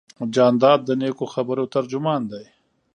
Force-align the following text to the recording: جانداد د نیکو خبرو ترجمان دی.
جانداد 0.35 0.79
د 0.85 0.89
نیکو 1.01 1.25
خبرو 1.33 1.71
ترجمان 1.75 2.21
دی. 2.31 2.45